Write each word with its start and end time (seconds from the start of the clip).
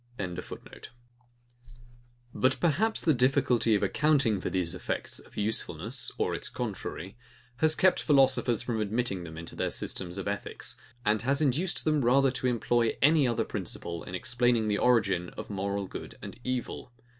]But 2.33 2.59
perhaps 2.59 3.01
the 3.01 3.13
difficulty 3.13 3.75
of 3.75 3.83
accounting 3.83 4.41
for 4.41 4.49
these 4.49 4.73
effects 4.73 5.19
of 5.19 5.37
usefulness, 5.37 6.11
or 6.17 6.33
its 6.33 6.49
contrary, 6.49 7.17
has 7.57 7.75
kept 7.75 8.01
philosophers 8.01 8.63
from 8.63 8.81
admitting 8.81 9.23
them 9.25 9.37
into 9.37 9.55
their 9.55 9.69
systems 9.69 10.17
of 10.17 10.27
ethics, 10.27 10.75
and 11.05 11.21
has 11.21 11.39
induced 11.39 11.85
them 11.85 12.03
rather 12.03 12.31
to 12.31 12.47
employ 12.47 12.97
any 13.03 13.27
other 13.27 13.45
principle, 13.45 14.01
in 14.03 14.15
explaining 14.15 14.69
the 14.69 14.79
origin 14.79 15.29
of 15.37 15.51
moral 15.51 15.85
good 15.85 16.17
and 16.23 16.39
evil. 16.43 16.91